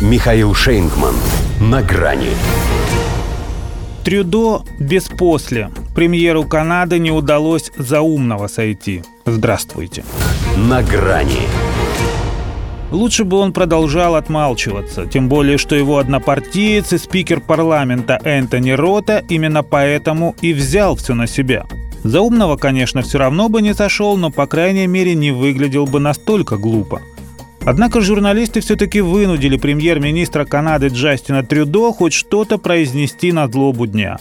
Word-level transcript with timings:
Михаил 0.00 0.54
Шейнгман. 0.54 1.14
На 1.60 1.82
грани. 1.82 2.30
Трюдо 4.02 4.62
без 4.78 5.08
после. 5.08 5.68
Премьеру 5.94 6.44
Канады 6.44 6.98
не 6.98 7.10
удалось 7.10 7.70
за 7.76 8.00
умного 8.00 8.46
сойти. 8.46 9.02
Здравствуйте. 9.26 10.02
На 10.56 10.82
грани. 10.82 11.42
Лучше 12.90 13.24
бы 13.24 13.36
он 13.36 13.52
продолжал 13.52 14.14
отмалчиваться, 14.14 15.04
тем 15.04 15.28
более, 15.28 15.58
что 15.58 15.76
его 15.76 15.98
однопартиец 15.98 16.94
и 16.94 16.98
спикер 16.98 17.40
парламента 17.40 18.18
Энтони 18.24 18.70
Рота 18.70 19.22
именно 19.28 19.62
поэтому 19.62 20.34
и 20.40 20.54
взял 20.54 20.96
все 20.96 21.12
на 21.12 21.26
себя. 21.26 21.66
За 22.04 22.22
умного, 22.22 22.56
конечно, 22.56 23.02
все 23.02 23.18
равно 23.18 23.50
бы 23.50 23.60
не 23.60 23.74
сошел, 23.74 24.16
но, 24.16 24.30
по 24.30 24.46
крайней 24.46 24.86
мере, 24.86 25.14
не 25.14 25.30
выглядел 25.30 25.86
бы 25.86 26.00
настолько 26.00 26.56
глупо. 26.56 27.02
Однако 27.64 28.00
журналисты 28.00 28.60
все-таки 28.60 29.00
вынудили 29.00 29.56
премьер-министра 29.56 30.44
Канады 30.44 30.88
Джастина 30.88 31.44
Трюдо 31.44 31.92
хоть 31.92 32.12
что-то 32.12 32.58
произнести 32.58 33.32
на 33.32 33.48
злобу 33.48 33.86
дня. 33.86 34.18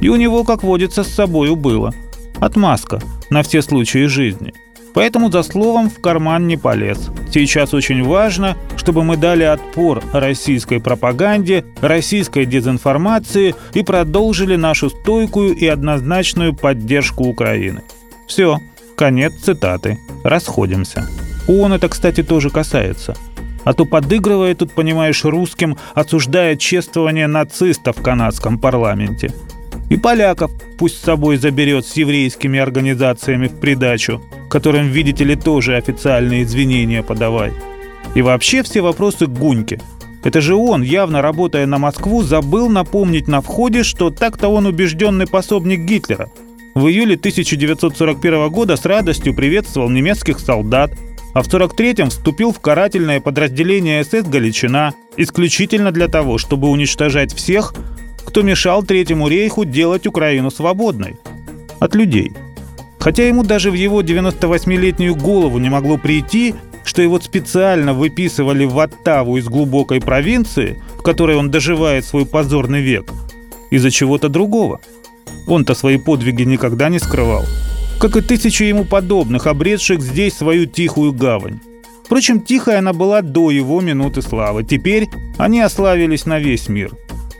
И 0.00 0.08
у 0.08 0.16
него, 0.16 0.44
как 0.44 0.62
водится, 0.62 1.04
с 1.04 1.08
собою 1.08 1.56
было. 1.56 1.94
Отмазка 2.40 3.00
на 3.30 3.42
все 3.42 3.62
случаи 3.62 4.06
жизни. 4.06 4.52
Поэтому 4.94 5.30
за 5.30 5.42
словом 5.42 5.88
в 5.88 6.00
карман 6.00 6.46
не 6.46 6.58
полез. 6.58 7.08
Сейчас 7.32 7.72
очень 7.72 8.04
важно, 8.04 8.58
чтобы 8.76 9.04
мы 9.04 9.16
дали 9.16 9.44
отпор 9.44 10.02
российской 10.12 10.80
пропаганде, 10.80 11.64
российской 11.80 12.44
дезинформации 12.44 13.54
и 13.72 13.82
продолжили 13.82 14.56
нашу 14.56 14.90
стойкую 14.90 15.54
и 15.54 15.66
однозначную 15.66 16.54
поддержку 16.54 17.24
Украины. 17.24 17.82
Все, 18.26 18.58
конец 18.96 19.32
цитаты. 19.42 19.98
Расходимся. 20.24 21.08
ООН 21.48 21.74
это, 21.74 21.88
кстати, 21.88 22.22
тоже 22.22 22.50
касается. 22.50 23.14
А 23.64 23.74
то 23.74 23.84
подыгрывает 23.84 24.58
тут, 24.58 24.72
понимаешь, 24.72 25.24
русским, 25.24 25.76
осуждая 25.94 26.56
чествование 26.56 27.26
нацистов 27.26 27.96
в 27.98 28.02
канадском 28.02 28.58
парламенте. 28.58 29.32
И 29.88 29.96
поляков 29.96 30.50
пусть 30.78 30.98
с 30.98 31.04
собой 31.04 31.36
заберет 31.36 31.86
с 31.86 31.96
еврейскими 31.96 32.58
организациями 32.58 33.48
в 33.48 33.60
придачу, 33.60 34.22
которым, 34.48 34.88
видите 34.88 35.24
ли, 35.24 35.36
тоже 35.36 35.76
официальные 35.76 36.44
извинения 36.44 37.02
подавай. 37.02 37.52
И 38.14 38.22
вообще 38.22 38.62
все 38.62 38.80
вопросы 38.80 39.26
к 39.26 39.30
Гуньке. 39.30 39.80
Это 40.24 40.40
же 40.40 40.54
он, 40.54 40.82
явно 40.82 41.20
работая 41.20 41.66
на 41.66 41.78
Москву, 41.78 42.22
забыл 42.22 42.68
напомнить 42.68 43.28
на 43.28 43.40
входе, 43.40 43.82
что 43.82 44.10
так-то 44.10 44.48
он 44.48 44.66
убежденный 44.66 45.26
пособник 45.26 45.80
Гитлера. 45.80 46.30
В 46.74 46.86
июле 46.86 47.16
1941 47.16 48.48
года 48.48 48.76
с 48.76 48.84
радостью 48.86 49.34
приветствовал 49.34 49.90
немецких 49.90 50.38
солдат, 50.38 50.92
а 51.34 51.42
в 51.42 51.48
43-м 51.48 52.10
вступил 52.10 52.52
в 52.52 52.60
карательное 52.60 53.20
подразделение 53.20 54.04
СС 54.04 54.22
«Галичина» 54.24 54.94
исключительно 55.16 55.90
для 55.90 56.08
того, 56.08 56.38
чтобы 56.38 56.68
уничтожать 56.68 57.34
всех, 57.34 57.74
кто 58.24 58.42
мешал 58.42 58.82
Третьему 58.82 59.28
рейху 59.28 59.64
делать 59.64 60.06
Украину 60.06 60.50
свободной. 60.50 61.16
От 61.80 61.94
людей. 61.94 62.32
Хотя 62.98 63.26
ему 63.26 63.42
даже 63.42 63.70
в 63.70 63.74
его 63.74 64.02
98-летнюю 64.02 65.16
голову 65.16 65.58
не 65.58 65.68
могло 65.68 65.98
прийти, 65.98 66.54
что 66.84 67.02
его 67.02 67.18
специально 67.20 67.94
выписывали 67.94 68.64
в 68.64 68.78
Оттаву 68.78 69.38
из 69.38 69.46
глубокой 69.46 70.00
провинции, 70.00 70.80
в 70.98 71.02
которой 71.02 71.36
он 71.36 71.50
доживает 71.50 72.04
свой 72.04 72.26
позорный 72.26 72.80
век, 72.80 73.10
из-за 73.70 73.90
чего-то 73.90 74.28
другого. 74.28 74.80
Он-то 75.48 75.74
свои 75.74 75.96
подвиги 75.96 76.42
никогда 76.42 76.88
не 76.88 77.00
скрывал 77.00 77.44
как 78.02 78.16
и 78.16 78.20
тысячи 78.20 78.64
ему 78.64 78.84
подобных, 78.84 79.46
обретших 79.46 80.02
здесь 80.02 80.34
свою 80.34 80.66
тихую 80.66 81.12
гавань. 81.12 81.60
Впрочем, 82.04 82.40
тихая 82.40 82.80
она 82.80 82.92
была 82.92 83.22
до 83.22 83.52
его 83.52 83.80
минуты 83.80 84.22
славы. 84.22 84.64
Теперь 84.64 85.08
они 85.38 85.60
ославились 85.60 86.26
на 86.26 86.40
весь 86.40 86.68
мир. 86.68 86.90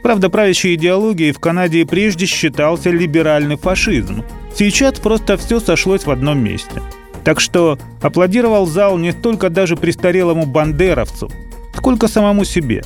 Правда, 0.05 0.31
правящей 0.31 0.77
идеологией 0.77 1.33
в 1.33 1.41
Канаде 1.41 1.85
прежде 1.85 2.27
считался 2.27 2.91
либеральный 2.91 3.57
фашизм. 3.57 4.23
Сейчас 4.55 5.01
просто 5.01 5.37
все 5.37 5.59
сошлось 5.59 6.07
в 6.07 6.13
одном 6.13 6.39
месте. 6.39 6.81
Так 7.25 7.41
что 7.41 7.77
аплодировал 8.01 8.67
зал 8.67 8.99
не 8.99 9.11
столько 9.11 9.51
даже 9.51 9.77
престарелому 9.77 10.47
бандеровцу, 10.47 11.29
сколько 11.75 12.07
самому 12.07 12.45
себе. 12.45 12.85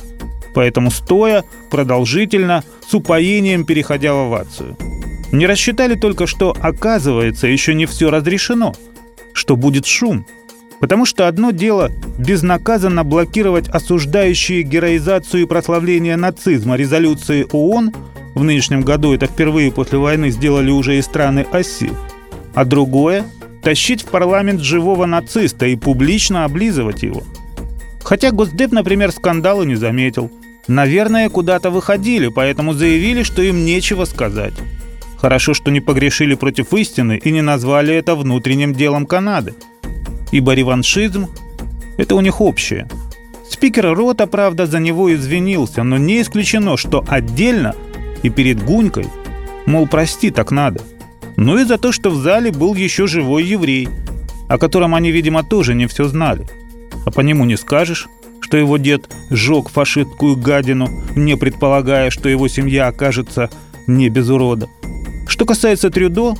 Поэтому 0.55 0.89
стоя, 0.89 1.43
продолжительно, 1.69 2.63
с 2.89 2.95
упоением 2.95 3.65
переходя 3.65 4.15
в 4.15 4.17
овацию– 4.17 4.75
не 5.31 5.45
рассчитали 5.45 5.95
только, 5.95 6.27
что, 6.27 6.55
оказывается, 6.59 7.47
еще 7.47 7.73
не 7.73 7.85
все 7.85 8.09
разрешено, 8.09 8.73
что 9.33 9.55
будет 9.55 9.85
шум. 9.85 10.25
Потому 10.79 11.05
что 11.05 11.27
одно 11.27 11.51
дело 11.51 11.91
безнаказанно 12.17 13.03
блокировать 13.03 13.67
осуждающие 13.67 14.61
героизацию 14.61 15.43
и 15.43 15.47
прославление 15.47 16.17
нацизма 16.17 16.75
резолюции 16.75 17.47
ООН, 17.51 17.93
в 18.35 18.43
нынешнем 18.43 18.81
году 18.81 19.13
это 19.13 19.25
впервые 19.25 19.71
после 19.71 19.97
войны 19.97 20.29
сделали 20.29 20.69
уже 20.69 20.97
и 20.99 21.01
страны 21.01 21.45
оси, 21.51 21.91
а 22.53 22.65
другое– 22.65 23.25
тащить 23.63 24.03
в 24.03 24.05
парламент 24.05 24.61
живого 24.61 25.05
нациста 25.07 25.65
и 25.65 25.75
публично 25.75 26.45
облизывать 26.45 27.03
его. 27.03 27.23
Хотя 28.03 28.31
Госдеп, 28.31 28.71
например, 28.71 29.11
скандала 29.11 29.63
не 29.63 29.75
заметил. 29.75 30.31
Наверное, 30.67 31.29
куда-то 31.29 31.71
выходили, 31.71 32.27
поэтому 32.27 32.73
заявили, 32.73 33.23
что 33.23 33.41
им 33.41 33.65
нечего 33.65 34.05
сказать. 34.05 34.53
Хорошо, 35.17 35.53
что 35.53 35.71
не 35.71 35.79
погрешили 35.79 36.35
против 36.35 36.73
истины 36.73 37.19
и 37.23 37.31
не 37.31 37.41
назвали 37.41 37.93
это 37.95 38.15
внутренним 38.15 38.73
делом 38.73 39.05
Канады. 39.05 39.55
Ибо 40.31 40.53
реваншизм– 40.53 41.27
это 41.97 42.15
у 42.15 42.21
них 42.21 42.39
общее. 42.41 42.87
Спикер 43.49 43.93
Рота, 43.95 44.27
правда, 44.27 44.67
за 44.67 44.79
него 44.79 45.13
извинился, 45.13 45.83
но 45.83 45.97
не 45.97 46.21
исключено, 46.21 46.77
что 46.77 47.03
отдельно 47.07 47.75
и 48.21 48.29
перед 48.29 48.63
Гунькой, 48.63 49.07
мол, 49.65 49.87
прости, 49.87 50.29
так 50.31 50.51
надо. 50.51 50.81
Ну 51.37 51.57
и 51.57 51.63
за 51.63 51.77
то, 51.77 51.91
что 51.91 52.09
в 52.09 52.17
зале 52.17 52.51
был 52.51 52.75
еще 52.75 53.07
живой 53.07 53.45
еврей, 53.45 53.89
о 54.49 54.57
котором 54.57 54.93
они, 54.95 55.11
видимо, 55.11 55.43
тоже 55.43 55.75
не 55.75 55.87
все 55.87 56.05
знали. 56.05 56.47
А 57.05 57.11
по 57.11 57.21
нему 57.21 57.45
не 57.45 57.57
скажешь, 57.57 58.07
что 58.41 58.57
его 58.57 58.77
дед 58.77 59.09
сжег 59.29 59.69
фашистскую 59.69 60.35
гадину, 60.35 60.89
не 61.15 61.35
предполагая, 61.37 62.09
что 62.09 62.29
его 62.29 62.47
семья 62.47 62.87
окажется 62.87 63.49
не 63.87 64.09
без 64.09 64.29
урода. 64.29 64.67
Что 65.37 65.45
касается 65.45 65.91
Трюдо, 65.91 66.35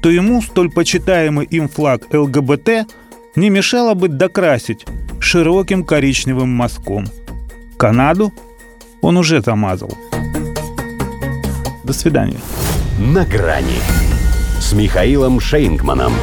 то 0.00 0.08
ему 0.08 0.40
столь 0.40 0.70
почитаемый 0.70 1.44
им 1.44 1.68
флаг 1.68 2.04
ЛГБТ 2.10 2.90
не 3.36 3.50
мешало 3.50 3.92
бы 3.92 4.08
докрасить 4.08 4.86
широким 5.20 5.84
коричневым 5.84 6.48
мазком. 6.48 7.06
Канаду 7.76 8.32
он 9.02 9.18
уже 9.18 9.42
замазал. 9.42 9.92
До 11.84 11.92
свидания. 11.92 12.40
На 12.98 13.26
грани 13.26 13.76
с 14.58 14.72
Михаилом 14.72 15.38
Шейнгманом. 15.38 16.14